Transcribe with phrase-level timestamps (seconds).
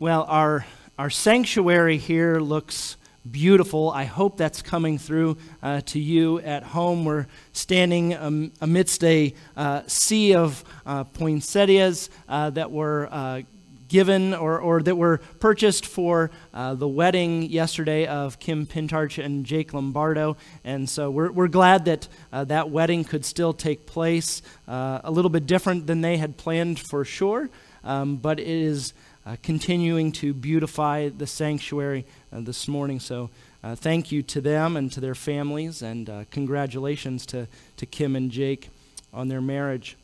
[0.00, 0.64] Well, our,
[0.96, 2.96] our sanctuary here looks
[3.28, 3.90] beautiful.
[3.90, 7.04] I hope that's coming through uh, to you at home.
[7.04, 13.42] We're standing um, amidst a uh, sea of uh, poinsettias uh, that were uh,
[13.88, 19.44] given or, or that were purchased for uh, the wedding yesterday of Kim Pintarch and
[19.44, 20.36] Jake Lombardo.
[20.62, 24.42] And so we're, we're glad that that wedding could still take place.
[24.68, 27.50] a little bit different than they had planned for sure,
[27.82, 28.92] um, but it is
[29.28, 32.98] uh, continuing to beautify the sanctuary uh, this morning.
[32.98, 33.28] So
[33.62, 37.46] uh, thank you to them and to their families, and uh, congratulations to,
[37.76, 38.70] to Kim and Jake
[39.12, 39.98] on their marriage.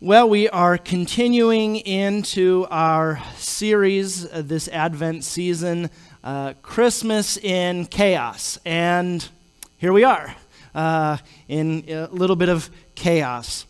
[0.00, 5.90] Well, we are continuing into our series uh, this Advent season,
[6.24, 8.58] uh, Christmas in Chaos.
[8.64, 9.24] And
[9.78, 10.34] here we are
[11.46, 13.66] in a little bit of chaos.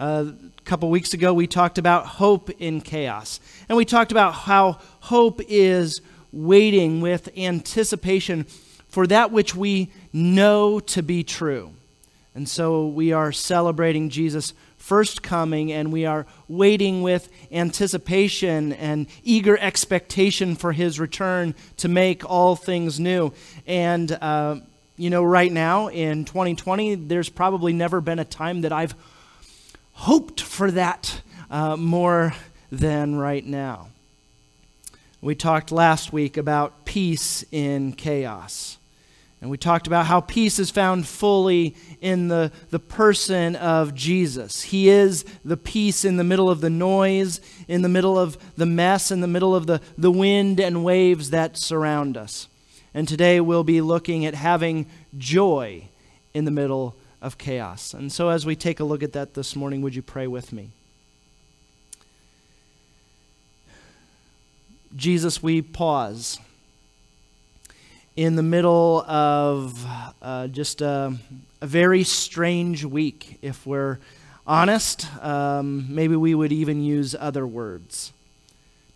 [0.00, 3.38] Uh, a couple weeks ago, we talked about hope in chaos.
[3.68, 6.00] And we talked about how hope is
[6.32, 8.44] waiting with anticipation
[8.88, 11.74] for that which we know to be true.
[12.34, 19.06] And so we are celebrating Jesus' first coming, and we are waiting with anticipation and
[19.22, 23.34] eager expectation for his return to make all things new.
[23.66, 24.60] And, uh,
[24.96, 28.94] you know, right now in 2020, there's probably never been a time that I've
[30.00, 31.20] hoped for that
[31.50, 32.32] uh, more
[32.72, 33.88] than right now.
[35.20, 38.78] We talked last week about peace in chaos.
[39.42, 44.62] And we talked about how peace is found fully in the, the person of Jesus.
[44.62, 48.64] He is the peace in the middle of the noise, in the middle of the
[48.64, 52.48] mess, in the middle of the, the wind and waves that surround us.
[52.94, 54.86] And today we'll be looking at having
[55.18, 55.88] joy
[56.32, 57.94] in the middle of chaos.
[57.94, 60.52] And so, as we take a look at that this morning, would you pray with
[60.52, 60.70] me?
[64.96, 66.38] Jesus, we pause
[68.16, 69.86] in the middle of
[70.20, 71.16] uh, just a,
[71.60, 73.38] a, very strange week.
[73.40, 73.98] If we're
[74.46, 78.12] honest, um, maybe we would even use other words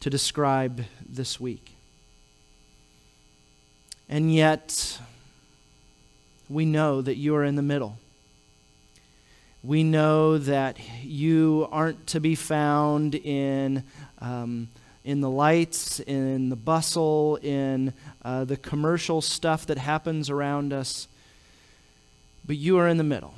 [0.01, 1.77] to describe this week.
[4.09, 4.99] And yet,
[6.51, 7.99] we know that you are in the middle
[9.65, 13.83] we know that you aren't to be found in,
[14.19, 14.69] um,
[15.05, 21.09] in the lights, in the bustle, in uh, the commercial stuff that happens around us,
[22.47, 23.35] but you are in the middle,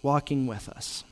[0.00, 1.04] walking with us.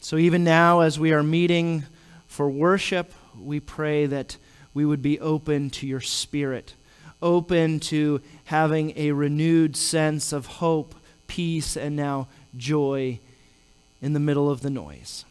[0.00, 1.84] So even now, as we are meeting
[2.26, 4.38] for worship, we pray that
[4.72, 6.72] we would be open to your spirit,
[7.20, 10.94] open to having a renewed sense of hope,
[11.26, 13.18] peace, and now joy
[14.00, 15.24] in the middle of the noise.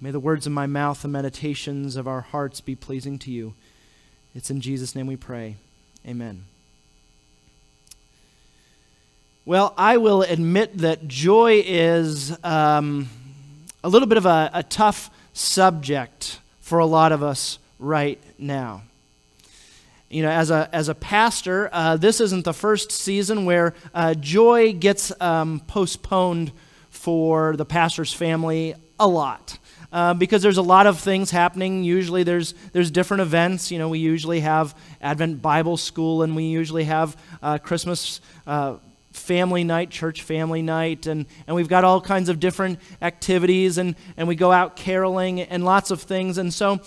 [0.00, 3.54] May the words of my mouth, the meditations of our hearts be pleasing to you.
[4.34, 5.56] It's in Jesus' name we pray.
[6.06, 6.44] Amen.
[9.46, 13.08] Well, I will admit that joy is um,
[13.82, 18.82] a little bit of a, a tough subject for a lot of us right now
[20.10, 24.14] you know, as a, as a pastor, uh, this isn't the first season where uh,
[24.14, 26.52] joy gets um, postponed
[26.90, 29.58] for the pastor's family a lot.
[29.92, 31.84] Uh, because there's a lot of things happening.
[31.84, 33.70] Usually there's, there's different events.
[33.70, 38.78] You know, we usually have Advent Bible School and we usually have uh, Christmas uh,
[39.12, 43.94] family night, church family night, and, and we've got all kinds of different activities and,
[44.16, 46.38] and we go out caroling and lots of things.
[46.38, 46.80] And so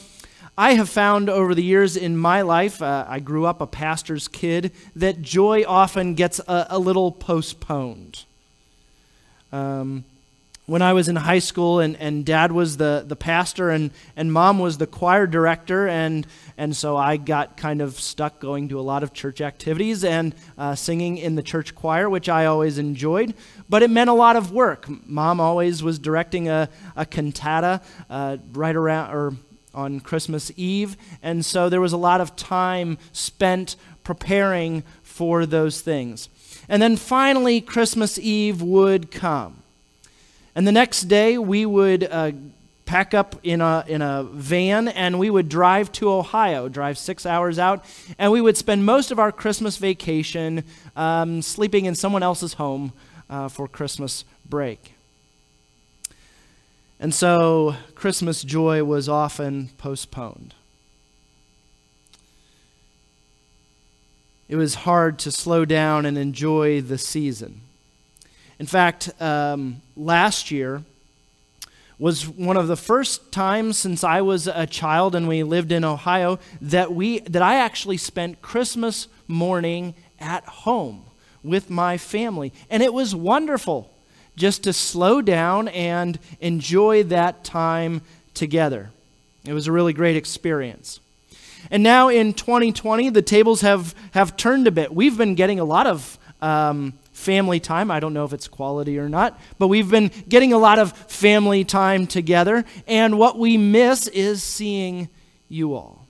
[0.60, 4.28] I have found over the years in my life, uh, I grew up a pastor's
[4.28, 8.24] kid, that joy often gets a, a little postponed.
[9.52, 10.04] Um,
[10.66, 14.34] when I was in high school and, and dad was the, the pastor and, and
[14.34, 16.26] mom was the choir director, and,
[16.58, 20.34] and so I got kind of stuck going to a lot of church activities and
[20.58, 23.36] uh, singing in the church choir, which I always enjoyed.
[23.70, 24.88] But it meant a lot of work.
[25.08, 27.80] Mom always was directing a, a cantata
[28.10, 29.34] uh, right around, or
[29.78, 30.98] on Christmas Eve.
[31.22, 36.30] And so there was a lot of time spent preparing for those things.
[36.68, 39.64] And then finally, Christmas Eve would come.
[40.56, 42.32] And the next day, we would uh,
[42.86, 47.26] pack up in a, in a van and we would drive to Ohio, drive six
[47.26, 47.86] hours out,
[48.18, 50.64] and we would spend most of our Christmas vacation
[50.96, 52.92] um, sleeping in someone else's home
[53.30, 54.97] uh, for Christmas break.
[57.00, 60.54] And so Christmas joy was often postponed.
[64.50, 67.62] It was hard to slow down and enjoy the season.
[68.60, 70.84] In fact, um, last year,
[72.00, 75.84] was one of the first times since I was a child and we lived in
[75.84, 81.06] Ohio that we that I actually spent Christmas morning at home
[81.44, 82.54] with my family.
[82.70, 83.92] And it was wonderful
[84.38, 88.02] just to slow down and enjoy that time
[88.34, 88.92] together.
[89.44, 91.02] It was a really great experience.
[91.70, 94.94] And now in 2020, the tables have, have turned a bit.
[94.94, 97.90] We've been getting a lot of um, family time.
[97.90, 100.94] I don't know if it's quality or not, but we've been getting a lot of
[100.94, 102.64] family time together.
[102.88, 105.10] And what we miss is seeing
[105.50, 106.06] you all.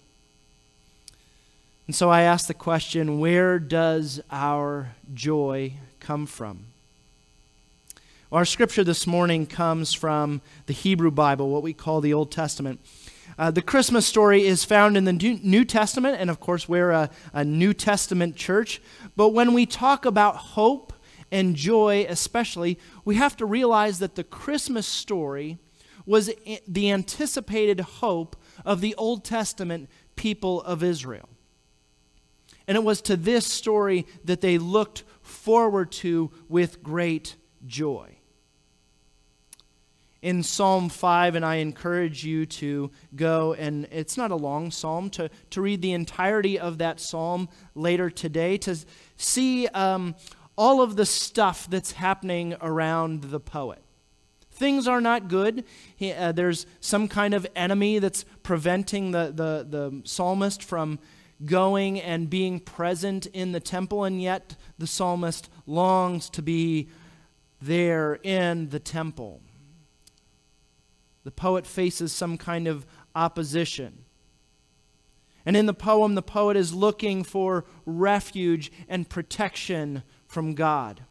[1.87, 6.65] And so I ask the question where does our joy come from?
[8.29, 12.81] Our scripture this morning comes from the Hebrew Bible, what we call the Old Testament.
[13.37, 17.09] Uh, the Christmas story is found in the New Testament, and of course, we're a,
[17.31, 18.81] a New Testament church.
[19.15, 20.91] But when we talk about hope
[21.31, 25.57] and joy, especially, we have to realize that the Christmas story
[26.05, 26.29] was
[26.67, 28.35] the anticipated hope
[28.65, 31.29] of the Old Testament people of Israel.
[32.67, 38.16] And it was to this story that they looked forward to with great joy.
[40.21, 45.09] In Psalm 5, and I encourage you to go, and it's not a long psalm,
[45.11, 48.75] to, to read the entirety of that psalm later today to
[49.15, 50.15] see um,
[50.57, 53.81] all of the stuff that's happening around the poet.
[54.49, 55.65] Things are not good.
[55.95, 60.97] He, uh, there's some kind of enemy that's preventing the, the, the psalmist from
[61.45, 66.89] going and being present in the temple, and yet the psalmist longs to be
[67.61, 69.41] there in the temple.
[71.27, 74.05] The poet faces some kind of opposition.
[75.45, 81.01] And in the poem, the poet is looking for refuge and protection from God.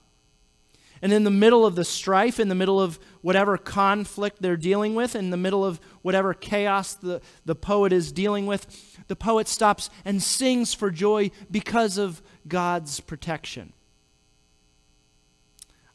[1.03, 4.95] And in the middle of the strife, in the middle of whatever conflict they're dealing
[4.95, 9.47] with, in the middle of whatever chaos the, the poet is dealing with, the poet
[9.47, 13.75] stops and sings for joy because of God's protection.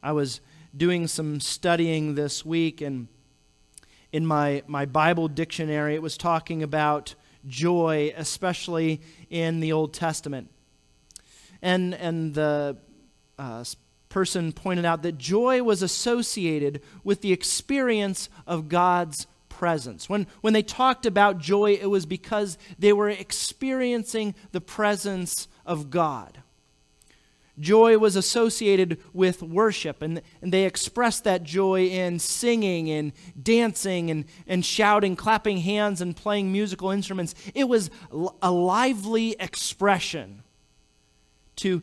[0.03, 0.41] I was
[0.77, 3.07] doing some studying this week, and
[4.11, 7.15] in my, my Bible dictionary, it was talking about
[7.47, 10.49] joy, especially in the Old Testament.
[11.61, 12.77] And, and the
[13.37, 13.63] uh,
[14.09, 20.09] person pointed out that joy was associated with the experience of God's presence.
[20.09, 25.89] When, when they talked about joy, it was because they were experiencing the presence of
[25.89, 26.41] God.
[27.61, 34.11] Joy was associated with worship, and, and they expressed that joy in singing and dancing
[34.11, 37.35] and, and shouting, clapping hands, and playing musical instruments.
[37.53, 37.89] It was
[38.41, 40.43] a lively expression
[41.57, 41.81] to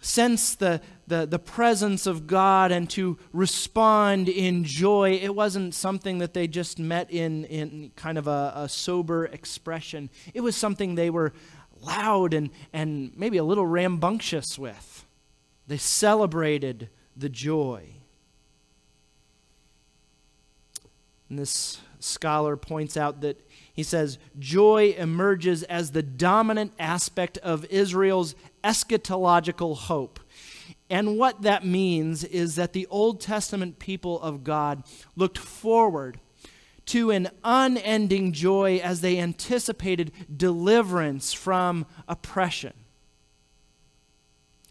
[0.00, 5.18] sense the, the, the presence of God and to respond in joy.
[5.20, 10.10] It wasn't something that they just met in, in kind of a, a sober expression,
[10.34, 11.32] it was something they were
[11.80, 14.93] loud and, and maybe a little rambunctious with.
[15.66, 17.96] They celebrated the joy.
[21.28, 23.40] And this scholar points out that
[23.72, 30.20] he says, joy emerges as the dominant aspect of Israel's eschatological hope.
[30.90, 34.84] And what that means is that the Old Testament people of God
[35.16, 36.20] looked forward
[36.86, 42.74] to an unending joy as they anticipated deliverance from oppression.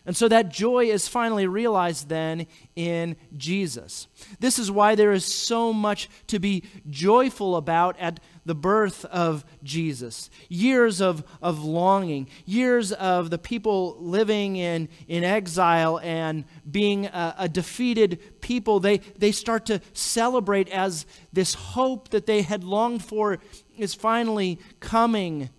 [0.05, 4.07] And so that joy is finally realized then in Jesus.
[4.39, 9.45] This is why there is so much to be joyful about at the birth of
[9.63, 10.29] Jesus.
[10.49, 17.35] Years of, of longing, years of the people living in, in exile and being a,
[17.39, 18.81] a defeated people.
[18.81, 23.39] They, they start to celebrate as this hope that they had longed for
[23.77, 25.49] is finally coming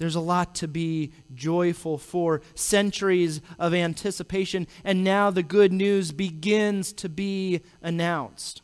[0.00, 6.10] there's a lot to be joyful for, centuries of anticipation, and now the good news
[6.10, 8.62] begins to be announced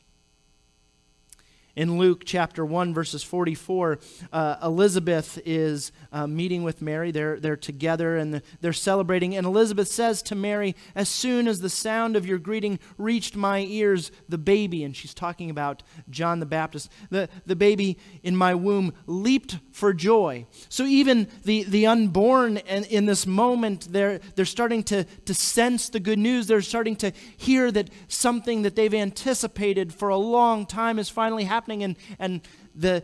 [1.76, 3.99] in Luke chapter 1, verses 44,
[4.33, 7.11] uh, Elizabeth is uh, meeting with Mary.
[7.11, 9.37] They're, they're together and they're celebrating.
[9.37, 13.61] And Elizabeth says to Mary, As soon as the sound of your greeting reached my
[13.61, 18.54] ears, the baby, and she's talking about John the Baptist, the, the baby in my
[18.54, 20.47] womb leaped for joy.
[20.71, 25.90] So even the, the unborn in, in this moment, they're, they're starting to, to sense
[25.90, 26.47] the good news.
[26.47, 31.45] They're starting to hear that something that they've anticipated for a long time is finally
[31.45, 32.40] happening happening, and, and
[32.76, 33.02] the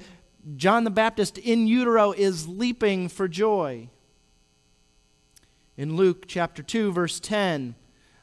[0.57, 3.88] John the Baptist in utero is leaping for joy.
[5.76, 7.75] In Luke chapter 2, verse 10,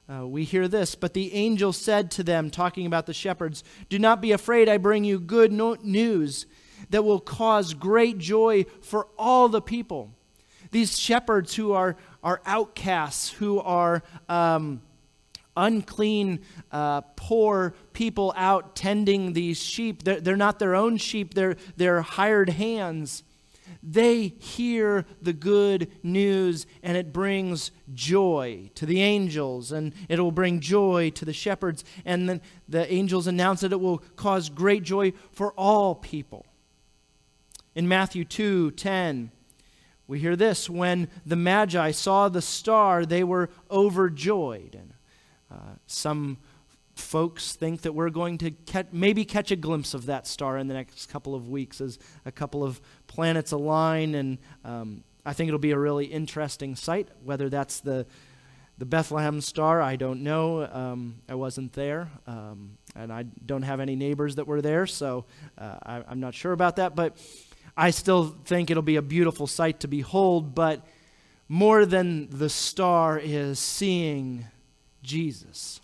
[0.10, 4.00] uh, we hear this But the angel said to them, talking about the shepherds, Do
[4.00, 6.46] not be afraid, I bring you good no- news
[6.90, 10.14] that will cause great joy for all the people.
[10.72, 14.82] These shepherds who are, are outcasts, who are um,
[15.56, 16.40] unclean,
[16.72, 22.02] uh, poor people out tending these sheep, they're, they're not their own sheep, they're, they're
[22.02, 23.24] hired hands
[23.82, 30.32] they hear the good news and it brings joy to the angels and it will
[30.32, 31.86] bring joy to the shepherds.
[32.04, 36.46] And then the angels announce that it will cause great joy for all people.
[37.76, 39.32] In Matthew 2 10,
[40.08, 44.76] we hear this when the Magi saw the star, they were overjoyed.
[44.76, 44.94] And
[45.52, 46.38] uh, some
[47.00, 50.68] folks think that we're going to catch, maybe catch a glimpse of that star in
[50.68, 54.16] the next couple of weeks as a couple of planets align.
[54.16, 57.10] And um, I think it'll be a really interesting sight.
[57.24, 58.06] Whether that's the,
[58.78, 60.66] the Bethlehem star, I don't know.
[60.66, 62.10] Um, I wasn't there.
[62.28, 65.26] Um, and I don't have any neighbors that were there, so
[65.58, 66.96] uh, I, I'm not sure about that.
[66.96, 67.18] But
[67.78, 70.54] I still think it'll be a beautiful sight to behold.
[70.54, 70.86] But
[71.48, 74.46] more than the star is seeing
[75.02, 75.82] Jesus.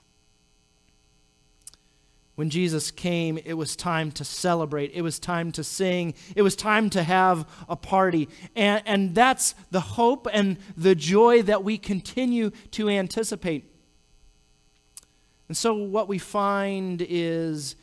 [2.35, 4.91] When Jesus came, it was time to celebrate.
[4.93, 6.13] It was time to sing.
[6.35, 8.27] It was time to have a party.
[8.55, 13.71] And, and that's the hope and the joy that we continue to anticipate.
[15.47, 17.75] And so, what we find is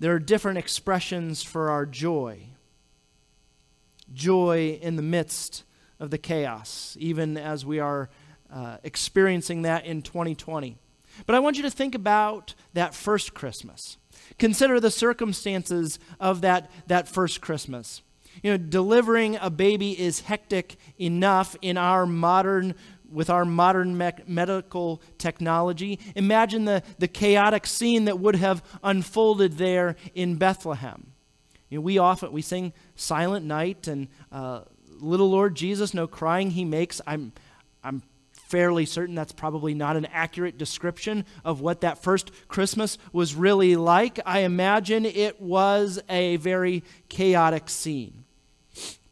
[0.00, 2.40] there are different expressions for our joy.
[4.12, 5.62] Joy in the midst
[6.00, 8.08] of the chaos, even as we are
[8.52, 10.76] uh, experiencing that in 2020.
[11.26, 13.96] But I want you to think about that first Christmas.
[14.38, 18.02] Consider the circumstances of that, that first Christmas.
[18.42, 22.74] You know, delivering a baby is hectic enough in our modern
[23.10, 25.98] with our modern me- medical technology.
[26.14, 31.12] Imagine the, the chaotic scene that would have unfolded there in Bethlehem.
[31.68, 34.62] You know, we often we sing Silent Night and uh,
[34.98, 37.00] Little Lord Jesus, no crying he makes.
[37.06, 37.32] I'm
[37.82, 38.02] I'm
[38.50, 43.76] fairly certain that's probably not an accurate description of what that first Christmas was really
[43.76, 44.18] like.
[44.26, 48.24] I imagine it was a very chaotic scene.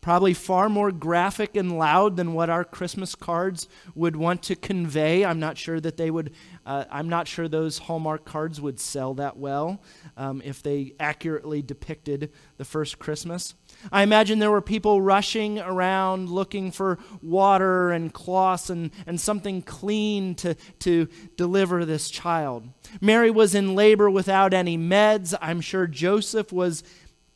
[0.01, 5.25] Probably far more graphic and loud than what our Christmas cards would want to convey.
[5.25, 6.33] I'm not sure that they would,
[6.65, 9.83] uh, I'm not sure those Hallmark cards would sell that well
[10.17, 13.55] um, if they accurately depicted the first Christmas.
[13.93, 19.63] I imagine there were people rushing around looking for water and cloths and, and something
[19.63, 22.69] clean to, to deliver this child.
[23.01, 25.35] Mary was in labor without any meds.
[25.41, 26.83] I'm sure Joseph was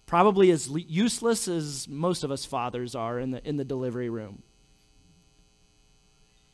[0.06, 4.42] probably as useless as most of us fathers are in the, in the delivery room.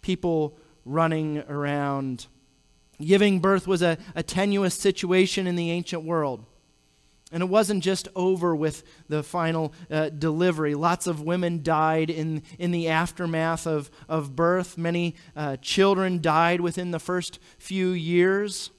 [0.03, 2.27] People running around.
[3.01, 6.45] Giving birth was a, a tenuous situation in the ancient world.
[7.31, 10.75] And it wasn't just over with the final uh, delivery.
[10.75, 14.79] Lots of women died in, in the aftermath of, of birth.
[14.79, 18.71] Many uh, children died within the first few years.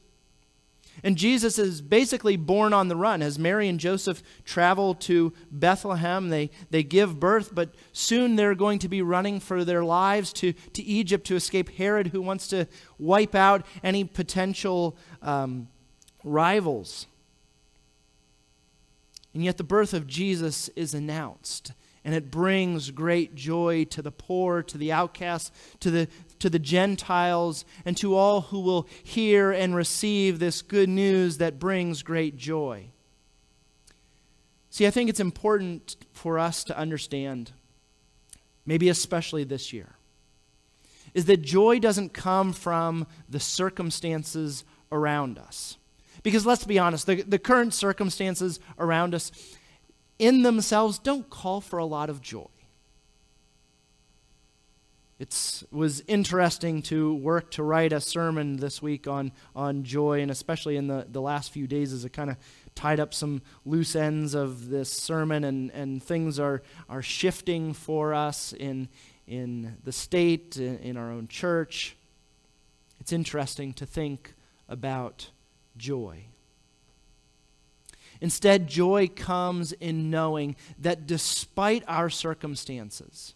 [1.03, 3.21] And Jesus is basically born on the run.
[3.21, 8.79] As Mary and Joseph travel to Bethlehem, they, they give birth, but soon they're going
[8.79, 12.67] to be running for their lives to, to Egypt to escape Herod, who wants to
[12.97, 15.69] wipe out any potential um,
[16.23, 17.05] rivals.
[19.39, 21.71] And yet the birth of Jesus is announced,
[22.03, 26.59] and it brings great joy to the poor, to the outcasts, to the, to the
[26.59, 32.35] Gentiles, and to all who will hear and receive this good news that brings great
[32.35, 32.89] joy.
[34.71, 37.53] See, I think it's important for us to understand,
[38.65, 39.95] maybe especially this year,
[41.13, 45.77] is that joy doesn't come from the circumstances around us.
[46.23, 49.31] Because let's be honest, the, the current circumstances around us
[50.17, 52.47] in themselves don't call for a lot of joy.
[55.19, 60.31] It was interesting to work to write a sermon this week on, on joy, and
[60.31, 62.37] especially in the, the last few days as it kind of
[62.73, 68.13] tied up some loose ends of this sermon, and, and things are, are shifting for
[68.13, 68.87] us in,
[69.27, 71.97] in the state, in, in our own church.
[73.01, 74.33] It's interesting to think
[74.69, 75.31] about
[75.79, 76.25] joy.
[78.21, 83.33] Instead, joy comes in knowing that despite our circumstances,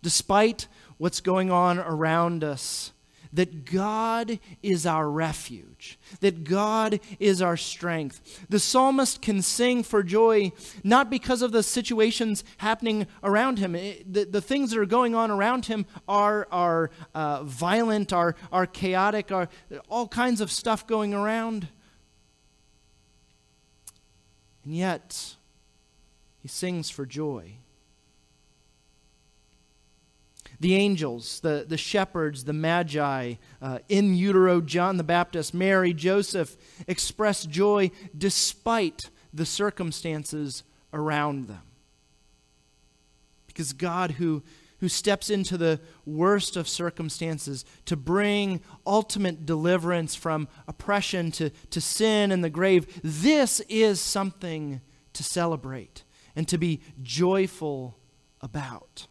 [0.00, 2.92] despite what's going on around us,
[3.34, 8.44] that God is our refuge, that God is our strength.
[8.50, 10.52] The psalmist can sing for joy
[10.84, 13.74] not because of the situations happening around him.
[13.74, 18.36] It, the, the things that are going on around him are, are uh, violent, are,
[18.52, 19.48] are chaotic, are
[19.88, 21.68] all kinds of stuff going around.
[24.64, 25.34] And yet,
[26.40, 27.54] he sings for joy.
[30.60, 36.56] The angels, the, the shepherds, the magi, uh, in utero John the Baptist, Mary, Joseph
[36.86, 41.62] express joy despite the circumstances around them.
[43.48, 44.42] Because God, who,
[44.82, 51.80] who steps into the worst of circumstances to bring ultimate deliverance from oppression to, to
[51.80, 54.80] sin and the grave, this is something
[55.12, 56.02] to celebrate
[56.34, 57.96] and to be joyful
[58.40, 59.06] about.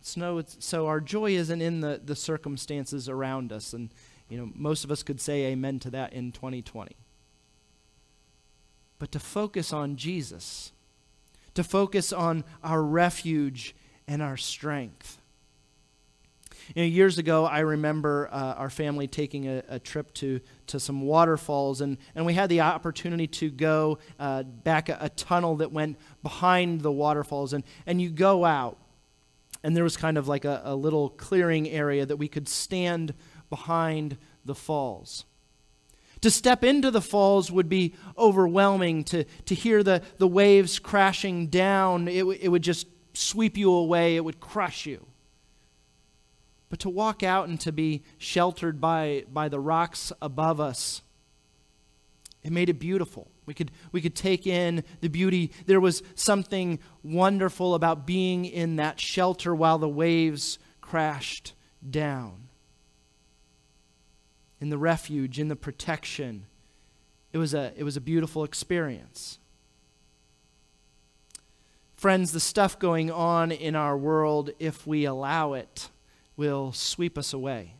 [0.00, 3.74] So, so our joy isn't in the, the circumstances around us.
[3.74, 3.92] And,
[4.30, 6.96] you know, most of us could say amen to that in 2020.
[8.98, 10.72] But to focus on Jesus,
[11.52, 13.74] to focus on our refuge
[14.08, 15.20] and our strength.
[16.74, 20.80] You know, years ago, I remember uh, our family taking a, a, trip to, to
[20.80, 25.56] some waterfalls, and, and we had the opportunity to go uh, back a, a, tunnel
[25.56, 27.52] that went behind the waterfalls.
[27.52, 28.78] And, and you go out,
[29.62, 33.14] and there was kind of like a, a little clearing area that we could stand
[33.48, 35.24] behind the falls.
[36.22, 41.46] To step into the falls would be overwhelming, to, to hear the, the waves crashing
[41.46, 45.06] down, it, it would just sweep you away, it would crush you.
[46.68, 51.02] But to walk out and to be sheltered by, by the rocks above us,
[52.42, 53.28] it made it beautiful.
[53.44, 55.52] We could, we could take in the beauty.
[55.66, 61.54] There was something wonderful about being in that shelter while the waves crashed
[61.88, 62.48] down.
[64.60, 66.46] In the refuge, in the protection.
[67.32, 69.38] It was a, it was a beautiful experience.
[71.96, 75.88] Friends, the stuff going on in our world, if we allow it,
[76.36, 77.74] will sweep us away.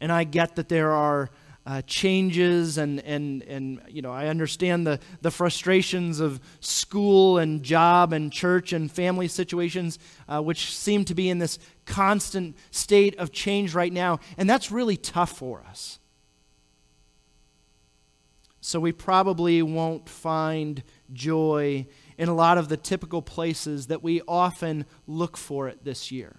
[0.00, 1.30] And I get that there are
[1.66, 7.64] uh, changes and, and, and you know i understand the, the frustrations of school and
[7.64, 13.18] job and church and family situations uh, which seem to be in this constant state
[13.18, 15.98] of change right now and that's really tough for us
[18.60, 21.84] so we probably won't find joy
[22.18, 26.36] in a lot of the typical places that we often look for it this year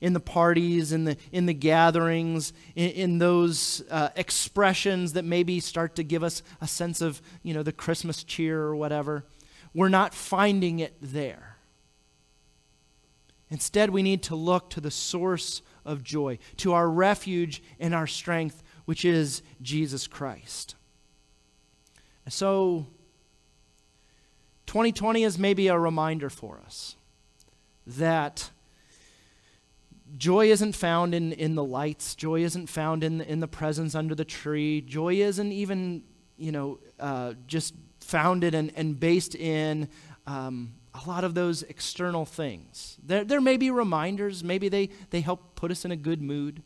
[0.00, 5.60] in the parties, in the, in the gatherings, in, in those uh, expressions that maybe
[5.60, 9.26] start to give us a sense of, you know, the Christmas cheer or whatever.
[9.74, 11.58] We're not finding it there.
[13.50, 18.06] Instead, we need to look to the source of joy, to our refuge and our
[18.06, 20.76] strength, which is Jesus Christ.
[22.28, 22.86] So,
[24.70, 26.94] 2020 is maybe a reminder for us
[27.88, 28.52] that
[30.16, 32.14] joy isn't found in, in the lights.
[32.14, 34.80] Joy isn't found in in the presents under the tree.
[34.80, 36.04] Joy isn't even,
[36.36, 39.88] you know, uh, just founded and, and based in
[40.28, 42.96] um, a lot of those external things.
[43.04, 44.44] There, there may be reminders.
[44.44, 46.62] Maybe they, they help put us in a good mood.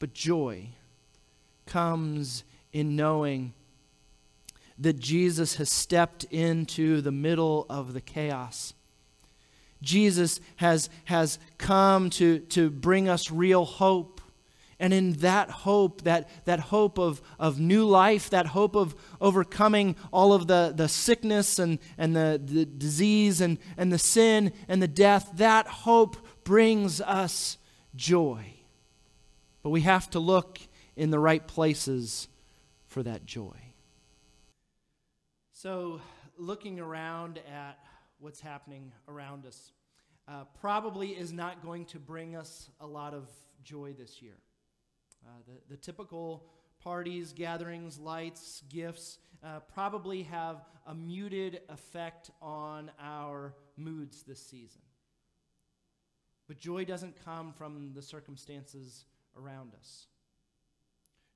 [0.00, 0.70] But joy
[1.64, 3.52] comes in knowing
[4.78, 8.74] that Jesus has stepped into the middle of the chaos
[9.84, 14.20] Jesus has, has come to, to bring us real hope.
[14.80, 19.94] And in that hope, that, that hope of, of new life, that hope of overcoming
[20.12, 24.82] all of the, the sickness and, and the, the disease and, and the sin and
[24.82, 27.56] the death, that hope brings us
[27.94, 28.44] joy.
[29.62, 30.58] But we have to look
[30.96, 32.28] in the right places
[32.88, 33.63] for that joy.
[35.64, 36.02] So,
[36.36, 37.78] looking around at
[38.18, 39.72] what's happening around us
[40.28, 43.30] uh, probably is not going to bring us a lot of
[43.62, 44.36] joy this year.
[45.24, 46.44] Uh, the, the typical
[46.82, 54.82] parties, gatherings, lights, gifts uh, probably have a muted effect on our moods this season.
[56.46, 60.08] But joy doesn't come from the circumstances around us.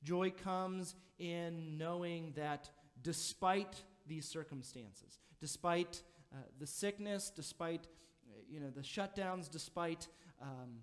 [0.02, 2.68] Joy comes in knowing that
[3.00, 7.86] despite these circumstances, despite uh, the sickness, despite
[8.50, 10.08] you know the shutdowns, despite
[10.40, 10.82] um,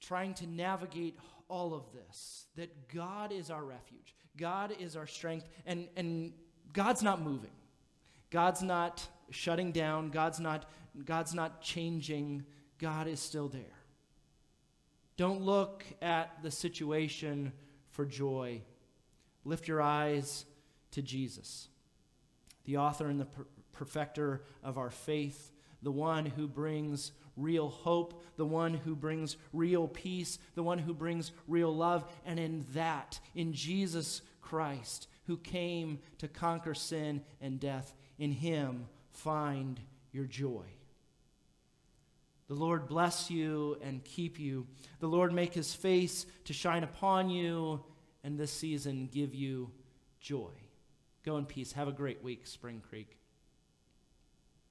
[0.00, 1.18] trying to navigate
[1.48, 6.32] all of this, that God is our refuge, God is our strength, and and
[6.72, 7.52] God's not moving,
[8.30, 10.70] God's not shutting down, God's not
[11.04, 12.44] God's not changing,
[12.78, 13.78] God is still there.
[15.16, 17.52] Don't look at the situation
[17.90, 18.62] for joy.
[19.44, 20.46] Lift your eyes
[20.92, 21.68] to Jesus,
[22.64, 25.50] the author and the per- perfecter of our faith,
[25.82, 30.94] the one who brings real hope, the one who brings real peace, the one who
[30.94, 32.04] brings real love.
[32.24, 38.86] And in that, in Jesus Christ, who came to conquer sin and death, in him
[39.10, 39.80] find
[40.12, 40.66] your joy.
[42.48, 44.66] The Lord bless you and keep you.
[45.00, 47.82] The Lord make his face to shine upon you
[48.22, 49.70] and this season give you
[50.20, 50.52] joy.
[51.24, 51.72] Go in peace.
[51.72, 53.21] Have a great week, Spring Creek.